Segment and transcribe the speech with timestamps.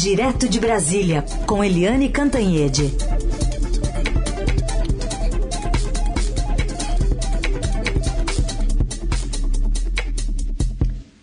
[0.00, 2.84] Direto de Brasília, com Eliane Cantanhede.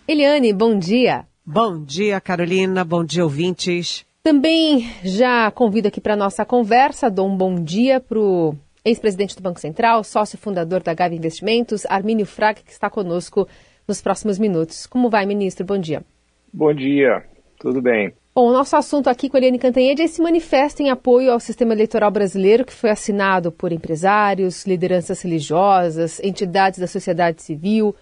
[0.06, 1.24] Eliane, bom dia.
[1.42, 2.84] Bom dia, Carolina.
[2.84, 4.04] Bom dia, ouvintes.
[4.22, 8.54] Também já convido aqui para a nossa conversa, dou um bom dia para o
[8.84, 13.48] ex-presidente do Banco Central, sócio fundador da Gávea Investimentos, Armínio Fraga, que está conosco
[13.88, 14.86] nos próximos minutos.
[14.86, 15.64] Como vai, ministro?
[15.64, 16.04] Bom dia.
[16.52, 17.24] Bom dia,
[17.58, 18.12] tudo bem.
[18.36, 21.40] Bom, o nosso assunto aqui com a Eliane Cantanhede é esse manifesto em apoio ao
[21.40, 27.96] sistema eleitoral brasileiro que foi assinado por empresários, lideranças religiosas, entidades da sociedade civil,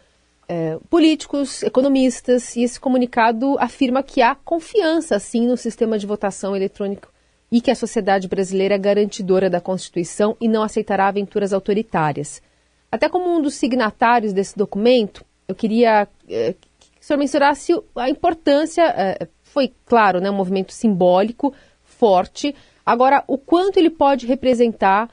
[0.49, 6.57] é, políticos, economistas, e esse comunicado afirma que há confiança, sim, no sistema de votação
[6.57, 7.13] eletrônico
[7.53, 12.43] e que a sociedade brasileira é garantidora da Constituição e não aceitará aventuras autoritárias.
[12.91, 16.69] Até como um dos signatários desse documento, eu queria é, que
[17.01, 21.55] o senhor mensurasse a importância, é, foi claro, né, um movimento simbólico,
[21.85, 22.53] forte,
[22.85, 25.09] agora o quanto ele pode representar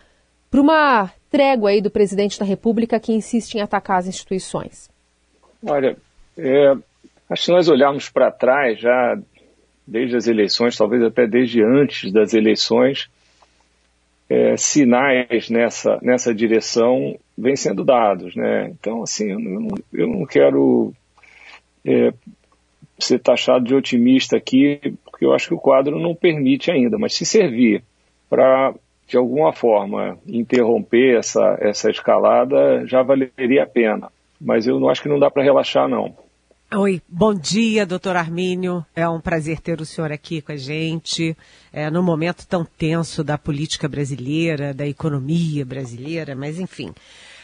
[0.49, 4.89] para uma trégua aí do presidente da República que insiste em atacar as instituições.
[5.63, 5.95] Olha,
[6.35, 6.71] é,
[7.29, 9.15] acho que se nós olharmos para trás, já
[9.85, 13.09] desde as eleições, talvez até desde antes das eleições,
[14.27, 18.35] é, sinais nessa, nessa direção vêm sendo dados.
[18.35, 18.69] Né?
[18.71, 20.93] Então, assim, eu não, eu não quero
[21.85, 22.11] é,
[22.99, 27.13] ser taxado de otimista aqui, porque eu acho que o quadro não permite ainda, mas
[27.13, 27.83] se servir
[28.29, 28.73] para,
[29.07, 34.09] de alguma forma, interromper essa, essa escalada, já valeria a pena
[34.41, 36.13] mas eu não acho que não dá para relaxar, não.
[36.73, 38.83] Oi, bom dia, doutor Armínio.
[38.95, 41.37] É um prazer ter o senhor aqui com a gente,
[41.71, 46.93] é, no momento tão tenso da política brasileira, da economia brasileira, mas enfim.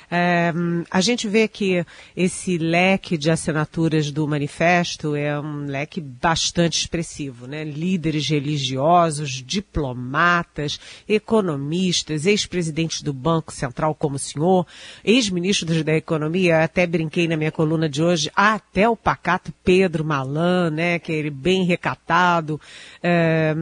[0.10, 0.54] É,
[0.90, 7.46] a gente vê que esse leque de assinaturas do manifesto é um leque bastante expressivo,
[7.46, 7.66] né?
[7.66, 14.66] Líderes religiosos, diplomatas, economistas, ex-presidentes do Banco Central como o senhor,
[15.04, 20.70] ex-ministros da Economia, até brinquei na minha coluna de hoje, até o pacato Pedro Malan,
[20.70, 21.00] né?
[21.00, 22.62] Que é ele bem recatado.
[23.04, 23.54] É,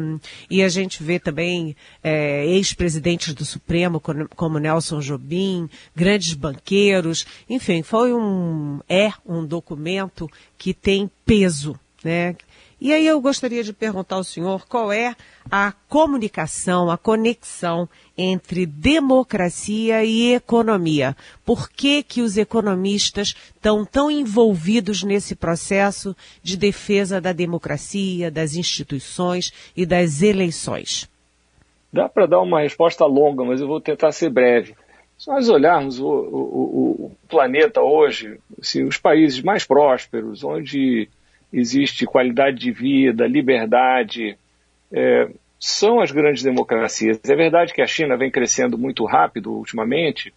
[0.47, 4.00] e a gente vê também é, ex-presidentes do Supremo,
[4.36, 12.35] como Nelson Jobim, grandes banqueiros, enfim, foi um, é um documento que tem peso, né?
[12.79, 15.16] E aí eu gostaria de perguntar ao senhor qual é
[15.50, 17.88] a comunicação, a conexão
[18.18, 21.16] entre democracia e economia.
[21.46, 28.56] Por que, que os economistas estão tão envolvidos nesse processo de defesa da democracia, das
[28.56, 31.09] instituições e das eleições?
[31.91, 34.75] Dá para dar uma resposta longa, mas eu vou tentar ser breve.
[35.18, 41.08] Se nós olharmos o, o, o planeta hoje, assim, os países mais prósperos, onde
[41.52, 44.38] existe qualidade de vida, liberdade,
[44.92, 47.20] é, são as grandes democracias.
[47.24, 50.34] É verdade que a China vem crescendo muito rápido ultimamente,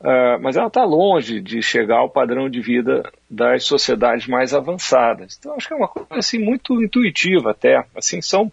[0.00, 5.36] uh, mas ela está longe de chegar ao padrão de vida das sociedades mais avançadas.
[5.38, 7.84] Então, acho que é uma coisa assim, muito intuitiva até.
[7.96, 8.50] Assim, são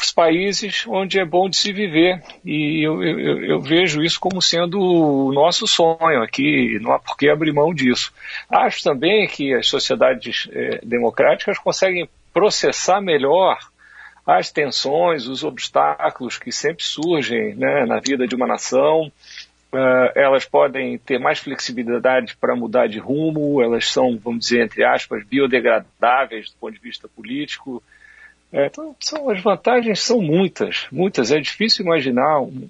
[0.00, 2.22] os países onde é bom de se viver.
[2.44, 7.16] E eu, eu, eu, vejo isso como sendo o nosso sonho aqui, não há por
[7.16, 8.12] que abrir mão disso.
[8.48, 13.58] Acho também que as sociedades é, democráticas conseguem processar melhor
[14.26, 19.10] as tensões, os obstáculos que sempre surgem né, na vida de uma nação.
[19.72, 24.84] Uh, elas podem ter mais flexibilidade para mudar de rumo, elas são, vamos dizer, entre
[24.84, 27.80] aspas, biodegradáveis do ponto de vista político,
[28.52, 31.30] é, então, são, as vantagens são muitas, muitas.
[31.30, 32.68] É difícil imaginar um,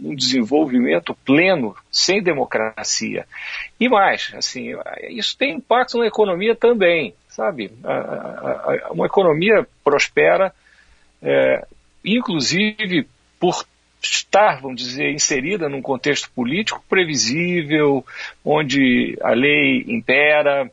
[0.00, 3.26] um, desenvolvimento pleno sem democracia.
[3.78, 4.72] E mais, assim,
[5.10, 7.70] isso tem impacto na economia também, sabe?
[7.84, 10.50] A, a, a, uma economia prospera,
[11.20, 11.66] é,
[12.02, 13.06] inclusive
[13.38, 13.66] por
[14.02, 18.02] estar, vamos dizer, inserida num contexto político previsível,
[18.42, 20.70] onde a lei impera,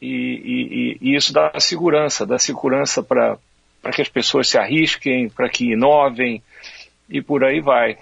[0.00, 3.36] e, e, e isso dá segurança, dá segurança para
[3.86, 6.42] para que as pessoas se arrisquem, para que inovem
[7.08, 7.96] e por aí vai.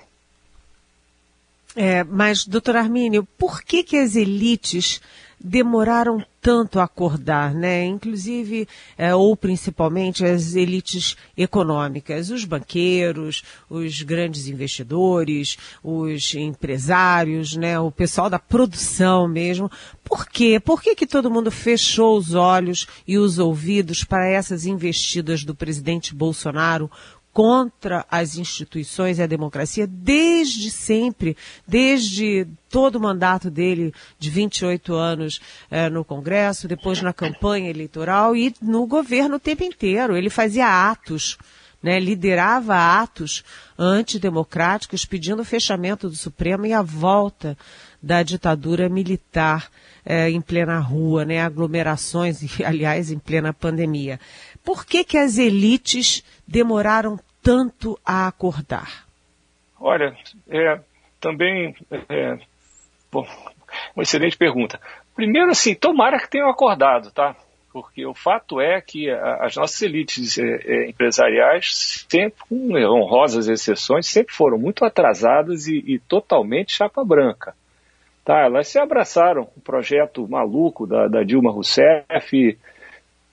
[1.76, 5.00] É, mas, doutor Armínio, por que, que as elites
[5.46, 7.84] demoraram tanto a acordar, né?
[7.84, 8.66] Inclusive,
[8.96, 17.78] é, ou principalmente as elites econômicas, os banqueiros, os grandes investidores, os empresários, né?
[17.78, 19.70] O pessoal da produção mesmo.
[20.02, 20.58] Por quê?
[20.58, 25.54] Por que, que todo mundo fechou os olhos e os ouvidos para essas investidas do
[25.54, 26.90] presidente Bolsonaro
[27.34, 31.36] contra as instituições e a democracia desde sempre,
[31.66, 38.36] desde todo o mandato dele de 28 anos eh, no Congresso, depois na campanha eleitoral
[38.36, 40.16] e no governo o tempo inteiro.
[40.16, 41.36] Ele fazia atos,
[41.82, 43.42] né, liderava atos
[43.76, 47.58] antidemocráticos pedindo o fechamento do Supremo e a volta
[48.00, 49.68] da ditadura militar
[50.04, 54.20] eh, em plena rua, né, aglomerações, aliás, em plena pandemia.
[54.64, 59.04] Por que, que as elites demoraram tanto a acordar?
[59.78, 60.16] Olha,
[60.48, 60.80] é,
[61.20, 61.76] também
[62.08, 62.38] é,
[63.12, 63.26] bom,
[63.94, 64.80] uma excelente pergunta.
[65.14, 67.36] Primeiro, assim, tomara que tenham acordado, tá?
[67.72, 74.06] Porque o fato é que as nossas elites é, é, empresariais, sempre com honrosas exceções,
[74.06, 77.54] sempre foram muito atrasadas e, e totalmente chapa branca.
[78.24, 82.56] Tá, elas se abraçaram o projeto maluco da, da Dilma Rousseff,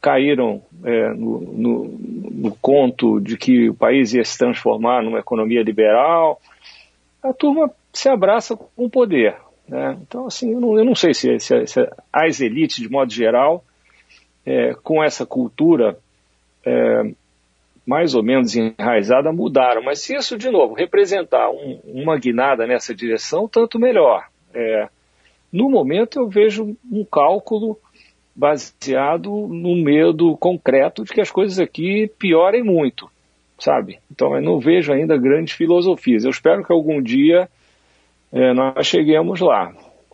[0.01, 1.83] caíram é, no, no,
[2.31, 6.41] no, conto de que o país ia se transformar numa economia liberal.
[7.21, 9.35] A turma se abraça com o poder.
[9.67, 9.97] Né?
[10.01, 13.63] Então, assim, eu não, eu não sei se, se, se, as elites, de modo geral,
[14.43, 15.97] é, com essa cultura
[16.65, 17.03] é,
[17.85, 19.83] mais ou menos enraizada, mudaram.
[19.83, 24.25] Mas se isso, de novo, representar um, uma guinada nessa direção, tanto melhor.
[24.53, 24.89] É,
[25.51, 27.77] no momento, eu vejo um cálculo
[28.35, 33.09] baseado no medo concreto de que as coisas aqui piorem muito,
[33.59, 33.99] sabe?
[34.09, 36.23] Então eu não vejo ainda grandes filosofias.
[36.23, 37.49] Eu espero que algum dia
[38.31, 39.73] é, nós cheguemos lá.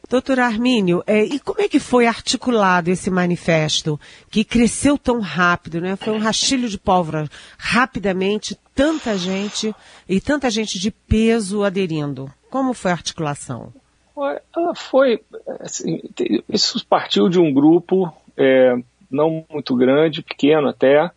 [0.09, 3.99] Doutor Armínio, é, e como é que foi articulado esse manifesto
[4.31, 5.97] que cresceu tão rápido, né?
[5.97, 7.27] Foi um rastilho de pólvora,
[7.57, 9.75] rapidamente, tanta gente
[10.07, 12.31] e tanta gente de peso aderindo.
[12.49, 13.73] Como foi a articulação?
[14.55, 15.21] Ela foi,
[15.59, 16.01] assim,
[16.49, 18.75] isso partiu de um grupo é,
[19.11, 21.09] não muito grande, pequeno até,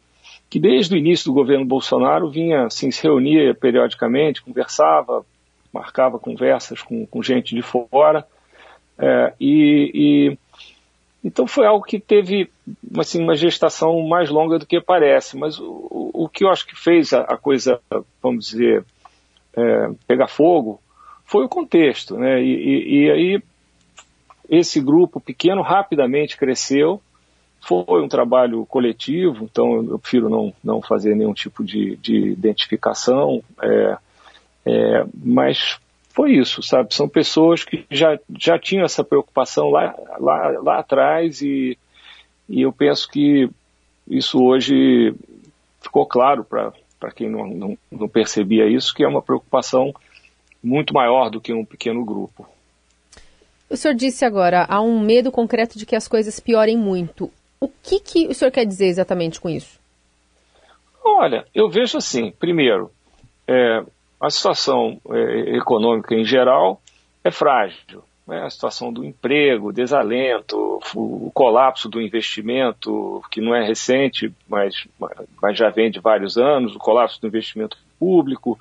[0.48, 5.24] que desde o início do governo Bolsonaro vinha, assim, se reunia periodicamente, conversava,
[5.72, 8.26] marcava conversas com, com gente de fora,
[8.98, 10.38] é, e, e,
[11.24, 12.50] então foi algo que teve
[12.98, 16.76] assim, uma gestação mais longa do que parece, mas o, o que eu acho que
[16.76, 17.80] fez a, a coisa,
[18.22, 18.84] vamos dizer,
[19.56, 20.80] é, pegar fogo
[21.30, 22.42] foi o contexto, né?
[22.42, 23.42] E, e, e, aí
[24.48, 27.00] esse grupo pequeno rapidamente cresceu.
[27.60, 33.44] Foi um trabalho coletivo, então eu prefiro não, não fazer nenhum tipo de, de identificação,
[33.62, 33.98] é,
[34.64, 35.78] é, mas
[36.08, 36.92] foi isso, sabe?
[36.94, 41.78] São pessoas que já, já tinham essa preocupação lá, lá, lá atrás e,
[42.48, 43.48] e eu penso que
[44.08, 45.14] isso hoje
[45.82, 49.94] ficou claro para quem não, não, não percebia isso, que é uma preocupação
[50.62, 52.46] muito maior do que um pequeno grupo.
[53.68, 57.30] O senhor disse agora, há um medo concreto de que as coisas piorem muito.
[57.60, 59.78] O que, que o senhor quer dizer exatamente com isso?
[61.04, 62.90] Olha, eu vejo assim, primeiro,
[63.46, 63.84] é,
[64.20, 66.80] a situação é, econômica em geral
[67.22, 68.02] é frágil.
[68.26, 68.42] Né?
[68.42, 74.86] A situação do emprego, desalento, o colapso do investimento, que não é recente, mas,
[75.40, 78.58] mas já vem de vários anos, o colapso do investimento público,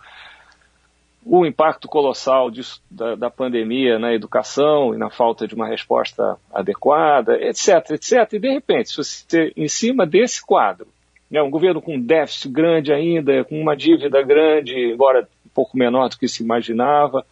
[1.25, 6.37] o impacto colossal disso, da, da, pandemia na educação e na falta de uma resposta
[6.51, 8.33] adequada, etc, etc.
[8.33, 10.87] E de repente, se você, em cima desse quadro,
[11.29, 15.77] né, um governo com um déficit grande ainda, com uma dívida grande, embora um pouco
[15.77, 17.25] menor do que se imaginava,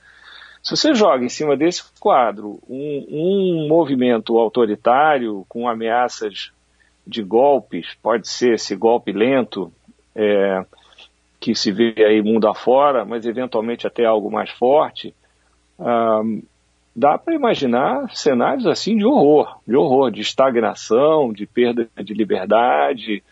[0.62, 6.52] se você joga em cima desse quadro um, um movimento autoritário com ameaças
[7.06, 9.72] de golpes, pode ser esse golpe lento,
[10.14, 10.66] é,
[11.48, 15.16] que se vê aí mundo afora, mas eventualmente até algo mais forte,
[16.94, 23.24] dá para imaginar cenários assim de horror, de horror, de estagnação, de perda de liberdade,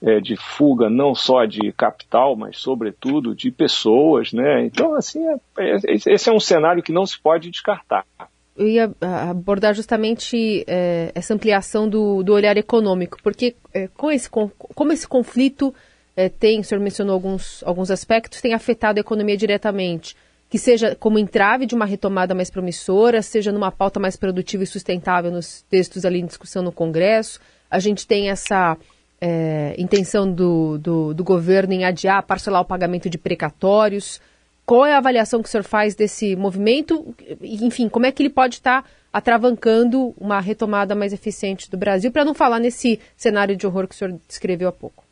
[0.00, 4.64] é, de fuga não só de capital, mas sobretudo de pessoas, né?
[4.64, 8.04] Então, assim, é, é, esse é um cenário que não se pode descartar.
[8.56, 14.08] Eu ia ah, abordar justamente é, essa ampliação do, do olhar econômico, porque é, com
[14.08, 15.74] esse, com, como esse conflito
[16.16, 20.16] é, tem, o senhor mencionou alguns, alguns aspectos, tem afetado a economia diretamente,
[20.48, 24.66] que seja como entrave de uma retomada mais promissora, seja numa pauta mais produtiva e
[24.66, 27.38] sustentável nos textos ali em discussão no Congresso.
[27.70, 28.78] A gente tem essa
[29.20, 34.20] é, intenção do, do, do, governo em adiar, parcelar o pagamento de precatórios.
[34.64, 37.14] Qual é a avaliação que o senhor faz desse movimento?
[37.42, 42.24] Enfim, como é que ele pode estar atravancando uma retomada mais eficiente do Brasil, para
[42.24, 45.05] não falar nesse cenário de horror que o senhor descreveu há pouco?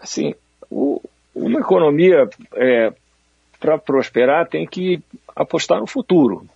[0.00, 0.34] Assim,
[0.70, 1.00] o,
[1.34, 2.92] uma economia, é,
[3.60, 5.00] para prosperar, tem que
[5.34, 6.46] apostar no futuro,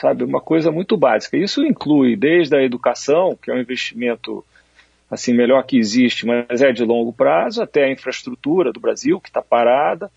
[0.00, 0.24] sabe?
[0.24, 1.36] Uma coisa muito básica.
[1.36, 4.44] Isso inclui desde a educação, que é um investimento
[5.10, 9.28] assim melhor que existe, mas é de longo prazo, até a infraestrutura do Brasil, que
[9.28, 10.10] está parada,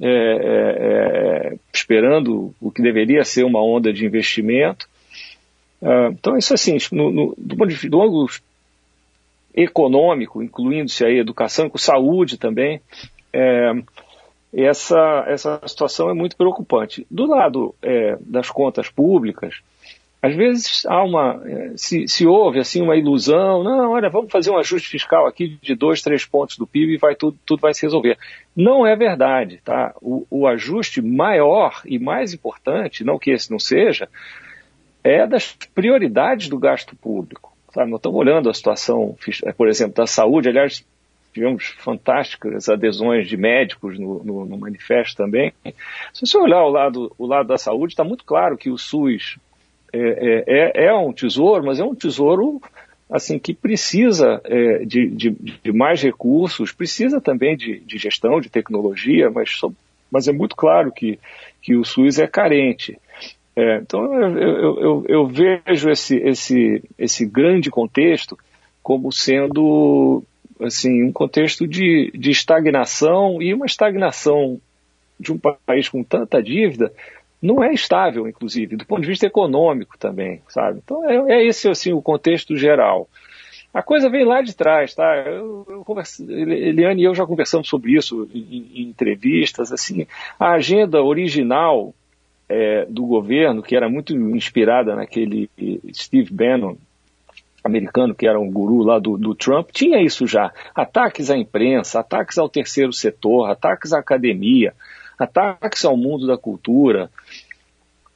[0.00, 4.88] é, é, é, esperando o que deveria ser uma onda de investimento.
[5.82, 8.28] Ah, então, isso assim, no, no, do ponto de do ângulo
[9.54, 12.80] econômico, incluindo-se aí educação, com saúde também,
[13.32, 13.72] é,
[14.52, 17.06] essa, essa situação é muito preocupante.
[17.10, 19.62] Do lado é, das contas públicas,
[20.22, 24.50] às vezes há uma, é, se, se houve assim uma ilusão, não, olha, vamos fazer
[24.50, 27.72] um ajuste fiscal aqui de dois, três pontos do PIB e vai tudo, tudo vai
[27.72, 28.18] se resolver.
[28.54, 29.94] Não é verdade, tá?
[30.02, 34.08] O, o ajuste maior e mais importante, não que esse não seja,
[35.02, 37.49] é das prioridades do gasto público.
[37.72, 37.90] Sabe?
[37.90, 39.16] Nós estamos olhando a situação,
[39.56, 40.84] por exemplo, da saúde, aliás,
[41.32, 45.52] tivemos fantásticas adesões de médicos no, no, no manifesto também.
[46.12, 49.38] Se você olhar o lado, o lado da saúde, está muito claro que o SUS
[49.92, 52.60] é, é, é, é, um tesouro, mas é um tesouro
[53.10, 58.48] assim que precisa é, de, de, de, mais recursos, precisa também de, de gestão, de
[58.48, 59.60] tecnologia, mas,
[60.10, 61.18] mas, é muito claro que,
[61.60, 62.96] que o SUS é carente.
[63.60, 68.38] É, então eu, eu, eu, vejo esse, esse, esse grande contexto
[68.82, 70.24] como sendo
[70.62, 74.58] assim, um contexto de, de estagnação e uma estagnação
[75.18, 76.90] de um país com tanta dívida
[77.42, 80.80] não é estável, inclusive, do ponto de vista econômico também, sabe?
[80.82, 83.10] Então é, é esse assim o contexto geral.
[83.74, 85.16] A coisa vem lá de trás, tá?
[85.26, 89.70] Eu, eu converse, Eliane e eu já conversamos sobre isso em, em entrevistas.
[89.70, 90.06] Assim,
[90.38, 91.94] a agenda original
[92.50, 95.48] é, do governo, que era muito inspirada naquele
[95.94, 96.74] Steve Bannon,
[97.62, 100.52] americano, que era um guru lá do, do, Trump, tinha isso já.
[100.74, 104.74] Ataques à imprensa, ataques ao terceiro setor, ataques à academia,
[105.16, 107.08] ataques ao mundo da cultura.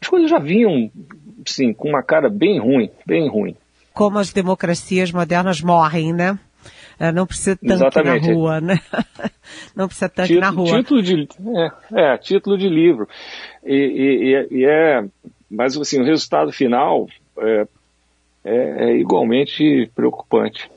[0.00, 0.90] As coisas já vinham,
[1.46, 3.54] sim, com uma cara bem ruim, bem ruim.
[3.92, 6.36] Como as democracias modernas morrem, né?
[6.98, 8.28] É, não precisa tanque Exatamente.
[8.28, 8.80] na rua, né?
[9.76, 10.78] Não precisa tanque título, na rua.
[10.78, 11.28] Título de,
[11.92, 13.08] é, é título de livro.
[13.64, 13.74] E,
[14.50, 15.04] e, e, é,
[15.50, 17.06] mas assim, o resultado final
[17.38, 17.66] é,
[18.44, 20.70] é, é igualmente preocupante.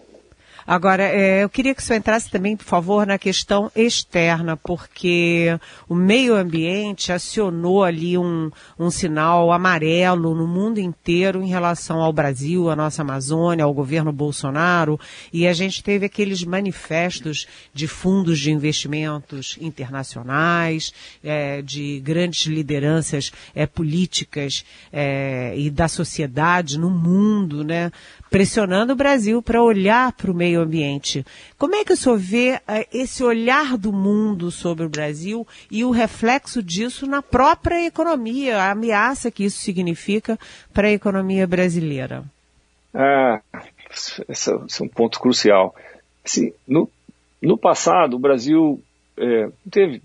[0.69, 5.57] Agora, é, eu queria que o senhor entrasse também, por favor, na questão externa, porque
[5.88, 12.12] o meio ambiente acionou ali um, um sinal amarelo no mundo inteiro em relação ao
[12.12, 15.00] Brasil, à nossa Amazônia, ao governo Bolsonaro,
[15.31, 20.91] e a gente teve aqueles manifestos de fundos de investimentos internacionais,
[21.24, 27.89] é, de grandes lideranças é, políticas é, e da sociedade no mundo, né,
[28.29, 31.25] pressionando o Brasil para olhar para o meio ambiente.
[31.57, 35.84] Como é que o senhor vê uh, esse olhar do mundo sobre o Brasil e
[35.84, 40.38] o reflexo disso na própria economia, a ameaça que isso significa
[40.74, 42.24] para a economia brasileira?
[42.93, 43.41] Ah,
[44.27, 45.75] esse é um ponto crucial.
[46.25, 46.89] Assim, no,
[47.41, 48.81] no passado, o Brasil
[49.17, 50.01] é, teve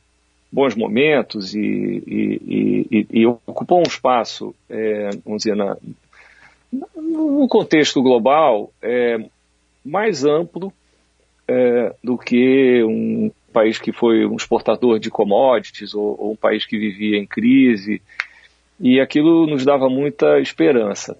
[0.50, 5.76] bons momentos e, e, e, e, ocupou um espaço, é, vamos dizer, na,
[6.72, 9.18] num contexto global é,
[9.84, 10.72] mais amplo
[11.46, 16.64] é, do que um país que foi um exportador de commodities ou, ou um país
[16.64, 18.00] que vivia em crise.
[18.80, 21.16] E aquilo nos dava muita esperança.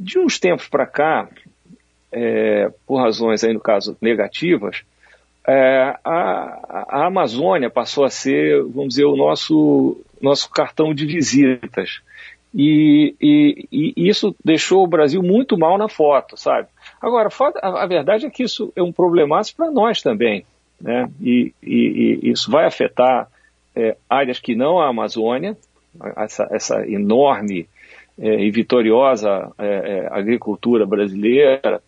[0.00, 1.28] De uns tempos para cá,
[2.10, 4.82] é, por razões aí no caso negativas,
[5.46, 12.00] é, a, a, Amazônia passou a ser, vamos dizer, o nosso, nosso cartão de visitas.
[12.60, 16.66] E, e, e, isso deixou o Brasil muito mal na foto, sabe?
[17.00, 17.28] Agora,
[17.62, 20.44] a, verdade é que isso é um problemaço para nós também,
[20.80, 21.08] né?
[21.22, 23.28] E, e, isso vai afetar
[23.76, 25.56] é, áreas que não a Amazônia,
[26.16, 27.68] essa, essa enorme
[28.18, 31.80] é, e vitoriosa é, é agricultura brasileira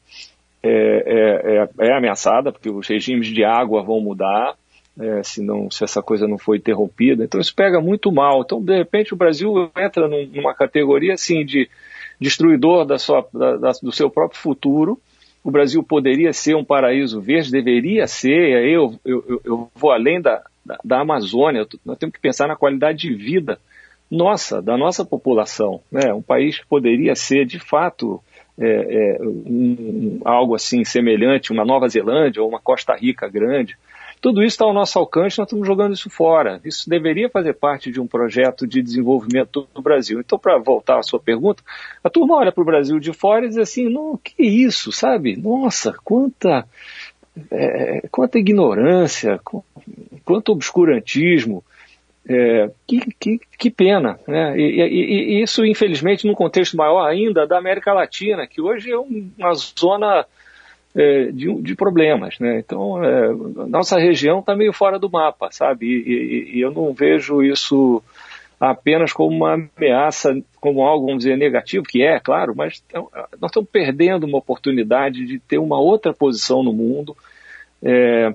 [0.63, 4.55] é, é, é ameaçada, porque os regimes de água vão mudar,
[4.99, 7.25] é, se, não, se essa coisa não foi interrompida.
[7.25, 8.43] Então isso pega muito mal.
[8.43, 11.69] Então, de repente, o Brasil entra num, numa categoria assim de
[12.21, 15.01] destruidor da sua, da, da, do seu próprio futuro.
[15.43, 18.65] O Brasil poderia ser um paraíso verde, deveria ser.
[18.67, 22.99] Eu, eu, eu vou além da, da, da Amazônia, nós temos que pensar na qualidade
[22.99, 23.59] de vida
[24.11, 25.81] nossa, da nossa população.
[25.91, 26.13] Né?
[26.13, 28.21] Um país que poderia ser, de fato,
[28.59, 33.79] é, é, um, algo assim semelhante, uma Nova Zelândia ou uma Costa Rica grande.
[34.21, 36.61] Tudo isso está ao nosso alcance, nós estamos jogando isso fora.
[36.63, 40.21] Isso deveria fazer parte de um projeto de desenvolvimento do Brasil.
[40.21, 41.63] Então, para voltar à sua pergunta,
[42.05, 45.37] a turma olha para o Brasil de fora e diz assim: não, que isso, sabe?
[45.37, 46.67] Nossa, quanta,
[47.51, 49.41] é, quanta ignorância,
[50.25, 51.65] quanto obscurantismo.
[52.29, 54.55] É, que, que, que, pena, né?
[54.57, 58.99] E, e, e, isso, infelizmente, num contexto maior ainda da América Latina, que hoje é
[58.99, 60.27] uma zona
[60.95, 62.39] de, de, problemas.
[62.39, 62.59] Né?
[62.59, 63.33] Então, é,
[63.69, 65.87] nossa região está meio fora do mapa, sabe?
[65.87, 68.03] E, e, e, eu não vejo isso
[68.59, 72.83] apenas como uma ameaça, como algo, vamos dizer, negativo, que é, claro, mas
[73.41, 77.17] nós estamos perdendo uma oportunidade de ter uma outra posição no mundo
[77.83, 78.35] é,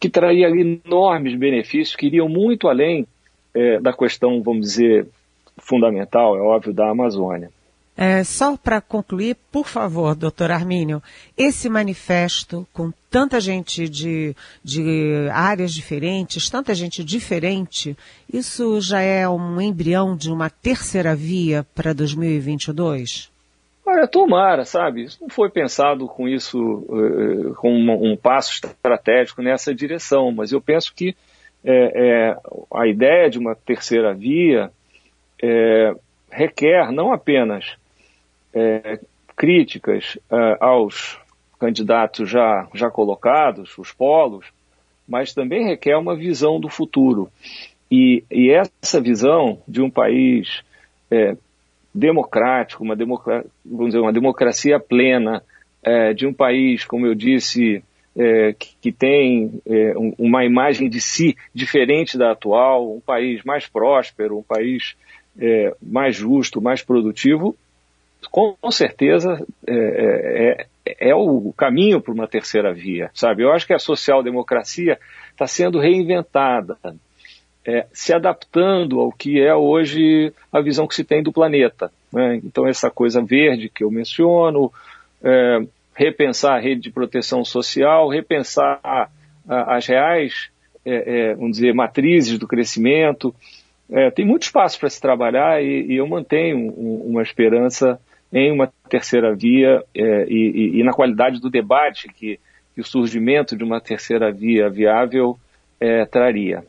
[0.00, 3.06] que traria enormes benefícios, que iriam muito além
[3.52, 5.06] é, da questão, vamos dizer,
[5.58, 7.50] fundamental, é óbvio, da Amazônia.
[8.00, 11.02] É, só para concluir, por favor, doutor Armínio,
[11.36, 17.96] esse manifesto com tanta gente de, de áreas diferentes, tanta gente diferente,
[18.32, 23.32] isso já é um embrião de uma terceira via para 2022?
[23.84, 25.02] Olha, tomara, sabe?
[25.02, 30.52] Isso não foi pensado com isso, uh, com um, um, passo estratégico nessa direção, mas
[30.52, 31.16] eu penso que
[31.64, 32.36] é, é,
[32.72, 34.70] a ideia de uma terceira via
[35.42, 35.92] é,
[36.30, 37.76] requer não apenas
[38.58, 39.00] é,
[39.36, 41.18] críticas uh, aos
[41.58, 44.46] candidatos já, já colocados, os polos,
[45.06, 47.30] mas também requer uma visão do futuro.
[47.90, 50.62] E, e essa visão de um país
[51.10, 51.36] é,
[51.94, 55.42] democrático, uma, democra vamos dizer, uma democracia plena,
[55.82, 57.82] é, de um país, como eu disse,
[58.16, 63.42] é, que, que, tem é, um, uma imagem de si diferente da atual, um país
[63.44, 64.96] mais próspero, um país
[65.38, 67.56] é, mais justo, mais produtivo,
[68.30, 73.42] com certeza é, é, é, é o caminho para uma terceira via, sabe?
[73.42, 74.98] Eu acho que a social-democracia
[75.30, 76.76] está sendo reinventada,
[77.66, 81.92] é, se adaptando ao que é hoje a visão que se tem do planeta.
[82.12, 82.40] Né?
[82.42, 84.72] Então, essa coisa verde que eu menciono,
[85.22, 85.60] é,
[85.94, 89.08] repensar a rede de proteção social, repensar a,
[89.48, 90.48] a, as reais,
[90.84, 93.34] é, é, vamos dizer, matrizes do crescimento.
[93.90, 98.00] É, tem muito espaço para se trabalhar e, e eu mantenho um, uma esperança
[98.32, 102.38] em uma terceira via é, e, e, e, na qualidade do debate que,
[102.74, 105.38] que, o surgimento de uma terceira via viável
[105.80, 106.64] é, traria.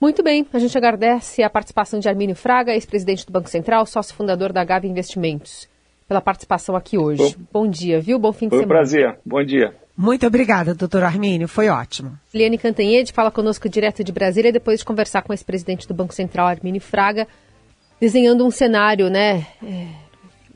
[0.00, 4.14] Muito bem, a gente agradece a participação de Armínio Fraga, ex-presidente do Banco Central, sócio
[4.14, 5.68] fundador da Gave Investimentos,
[6.08, 7.36] pela participação aqui hoje.
[7.52, 8.18] Bom, Bom dia, viu?
[8.18, 8.86] Bom fim de Foi semana.
[8.86, 9.20] Foi um prazer.
[9.24, 9.74] Bom dia.
[9.96, 12.18] Muito obrigada, doutor Armínio, foi ótimo.
[12.34, 16.14] Liane Cantanhede fala conosco direto de Brasília, depois de conversar com o ex-presidente do Banco
[16.14, 17.28] Central, Armínio Fraga,
[18.00, 19.86] desenhando um cenário, né, é,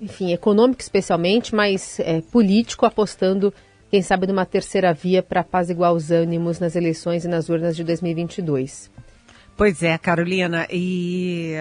[0.00, 3.52] enfim, econômico especialmente, mas é, político, apostando,
[3.90, 7.84] quem sabe, numa terceira via para apaziguar os ânimos nas eleições e nas urnas de
[7.84, 8.90] 2022.
[9.56, 11.54] Pois é, Carolina, e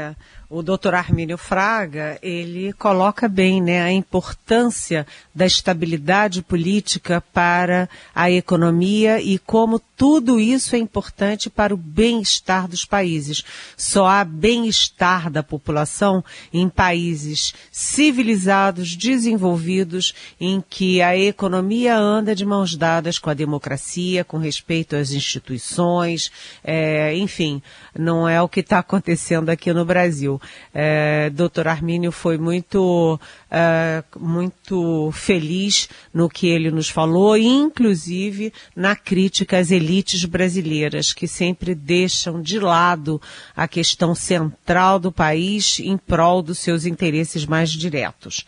[0.50, 8.30] o doutor Armínio Fraga, ele coloca bem né, a importância da estabilidade política para a
[8.30, 13.44] economia e como tudo isso é importante para o bem-estar dos países.
[13.78, 22.46] Só há bem-estar da população em países civilizados, desenvolvidos, em que a economia anda de
[22.46, 26.32] mãos dadas com a democracia, com respeito às instituições,
[26.64, 27.62] é, enfim,
[27.98, 30.35] não é o que está acontecendo aqui no Brasil.
[30.74, 31.68] É, Dr.
[31.68, 33.20] Armínio foi muito,
[33.50, 41.28] é, muito feliz no que ele nos falou, inclusive na crítica às elites brasileiras, que
[41.28, 43.22] sempre deixam de lado
[43.56, 48.46] a questão central do país em prol dos seus interesses mais diretos.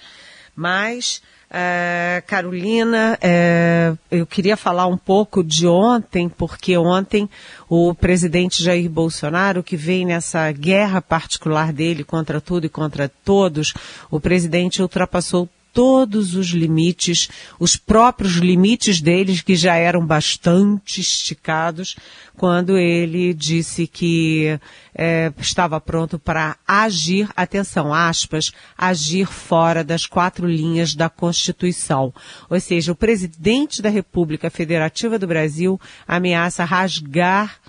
[0.56, 7.30] Mas Uh, Carolina, uh, eu queria falar um pouco de ontem, porque ontem
[7.70, 13.74] o presidente Jair Bolsonaro, que vem nessa guerra particular dele contra tudo e contra todos,
[14.12, 15.48] o presidente ultrapassou
[15.78, 21.96] todos os limites, os próprios limites deles, que já eram bastante esticados,
[22.36, 24.60] quando ele disse que
[24.96, 32.12] é, estava pronto para agir, atenção, aspas, agir fora das quatro linhas da Constituição.
[32.50, 37.60] Ou seja, o presidente da República Federativa do Brasil ameaça rasgar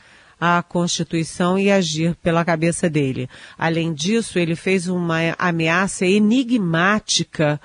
[0.41, 3.29] a Constituição e agir pela cabeça dele.
[3.59, 7.61] Além disso, ele fez uma ameaça enigmática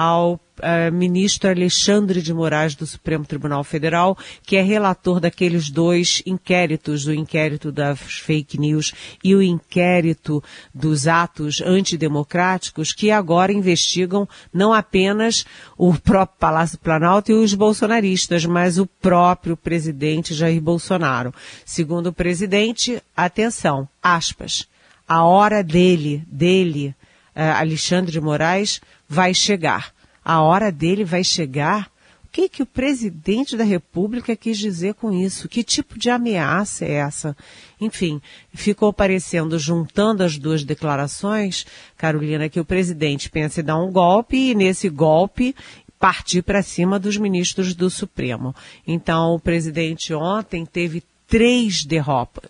[0.00, 6.22] ao uh, ministro Alexandre de Moraes do Supremo Tribunal Federal, que é relator daqueles dois
[6.24, 8.92] inquéritos, o inquérito das fake news
[9.24, 10.40] e o inquérito
[10.72, 15.44] dos atos antidemocráticos, que agora investigam não apenas
[15.76, 21.34] o próprio Palácio Planalto e os bolsonaristas, mas o próprio presidente Jair Bolsonaro.
[21.64, 24.68] Segundo o presidente, atenção, aspas,
[25.08, 26.94] a hora dele, dele,
[27.34, 29.92] uh, Alexandre de Moraes, vai chegar.
[30.24, 31.90] A hora dele vai chegar.
[32.24, 35.48] O que, que o presidente da República quis dizer com isso?
[35.48, 37.34] Que tipo de ameaça é essa?
[37.80, 38.20] Enfim,
[38.52, 41.64] ficou parecendo, juntando as duas declarações,
[41.96, 45.56] Carolina, que o presidente pensa em dar um golpe e nesse golpe
[45.98, 48.54] partir para cima dos ministros do Supremo.
[48.86, 51.84] Então, o presidente ontem teve três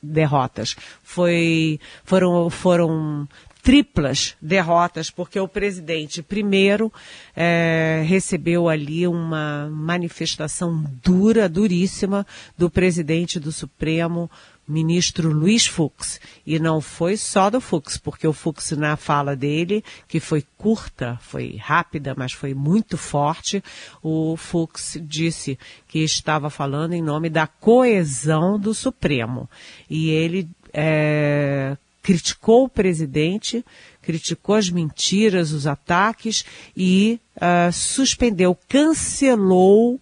[0.03, 0.77] derrotas.
[1.03, 3.29] Foi, foram, foram
[3.69, 6.91] triplas derrotas, porque o presidente, primeiro,
[7.37, 12.27] é, recebeu ali uma manifestação dura, duríssima,
[12.57, 14.31] do presidente do Supremo,
[14.67, 16.19] ministro Luiz Fux.
[16.47, 21.19] E não foi só do Fux, porque o Fux, na fala dele, que foi curta,
[21.21, 23.63] foi rápida, mas foi muito forte,
[24.03, 29.47] o Fux disse que estava falando em nome da coesão do Supremo.
[29.91, 31.77] E ele é,
[32.09, 33.63] criticou o presidente,
[34.01, 36.43] criticou as mentiras, os ataques
[36.75, 40.01] e uh, suspendeu, cancelou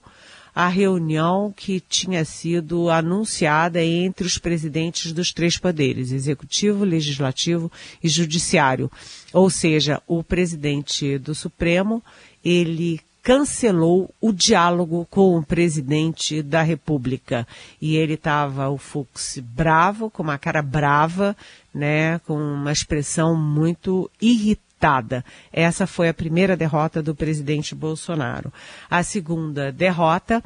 [0.54, 8.08] a reunião que tinha sido anunciada entre os presidentes dos três poderes, executivo, legislativo e
[8.08, 8.88] judiciário.
[9.32, 12.00] Ou seja, o presidente do Supremo,
[12.44, 17.44] ele cancelou o diálogo com o presidente da República.
[17.82, 21.36] E ele estava, o Fux, bravo, com uma cara brava,
[21.74, 24.62] né, com uma expressão muito irritada
[25.52, 28.52] essa foi a primeira derrota do presidente Bolsonaro.
[28.90, 30.44] A segunda derrota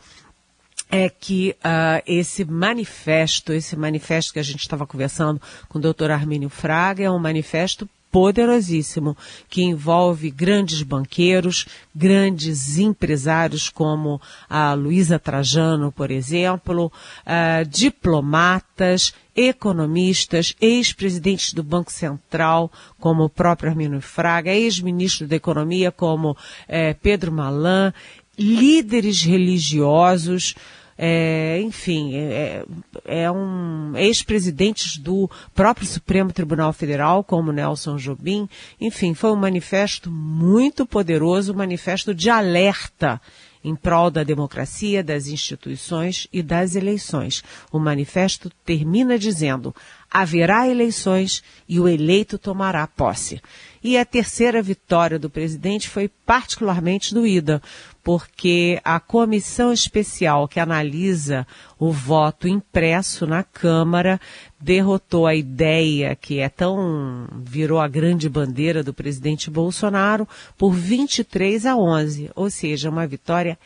[0.88, 6.12] é que uh, esse manifesto, esse manifesto que a gente estava conversando com o doutor
[6.12, 9.16] Armínio Fraga, é um manifesto poderosíssimo
[9.48, 16.92] que envolve grandes banqueiros, grandes empresários como a Luísa Trajano, por exemplo,
[17.26, 25.90] uh, diplomatas, economistas, ex-presidentes do Banco Central, como o próprio Arminio Fraga, ex-ministro da Economia,
[25.90, 26.36] como
[26.68, 27.94] eh, Pedro Malan,
[28.36, 30.54] líderes religiosos,
[31.02, 32.62] é, enfim, é,
[33.06, 38.46] é um ex-presidentes do próprio Supremo Tribunal Federal, como Nelson Jobim.
[38.78, 43.18] Enfim, foi um manifesto muito poderoso, um manifesto de alerta
[43.64, 47.42] em prol da democracia, das instituições e das eleições.
[47.72, 49.74] O manifesto termina dizendo:
[50.10, 53.40] haverá eleições e o eleito tomará posse.
[53.82, 57.62] E a terceira vitória do presidente foi particularmente doída,
[58.10, 61.46] porque a comissão especial que analisa
[61.78, 64.20] o voto impresso na Câmara
[64.60, 70.26] derrotou a ideia que é tão virou a grande bandeira do presidente Bolsonaro
[70.58, 73.56] por 23 a 11, ou seja, uma vitória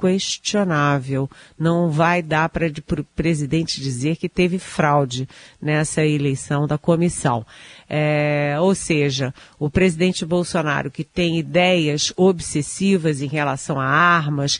[0.00, 1.28] inquestionável.
[1.58, 5.28] Não vai dar para o presidente dizer que teve fraude
[5.60, 7.44] nessa eleição da comissão.
[7.88, 14.58] É, ou seja, o presidente Bolsonaro, que tem ideias obsessivas em relação a armas,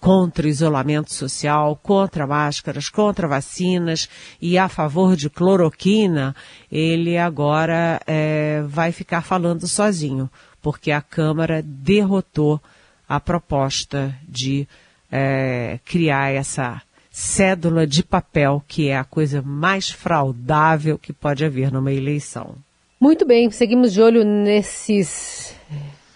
[0.00, 4.08] contra o isolamento social, contra máscaras, contra vacinas
[4.40, 6.36] e a favor de cloroquina,
[6.70, 12.60] ele agora é, vai ficar falando sozinho, porque a Câmara derrotou
[13.08, 14.68] a proposta de
[15.10, 21.72] é, criar essa cédula de papel, que é a coisa mais fraudável que pode haver
[21.72, 22.54] numa eleição.
[23.00, 25.54] Muito bem, seguimos de olho nesses,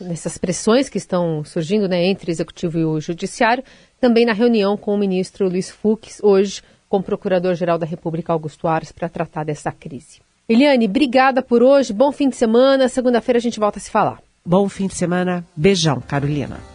[0.01, 3.65] nessas pressões que estão surgindo né, entre o Executivo e o Judiciário,
[4.01, 8.69] também na reunião com o ministro Luiz Fux, hoje com o Procurador-Geral da República, Augusto
[8.69, 10.21] Aras, para tratar dessa crise.
[10.49, 14.21] Eliane, obrigada por hoje, bom fim de semana, segunda-feira a gente volta a se falar.
[14.45, 16.72] Bom fim de semana, beijão, Carolina.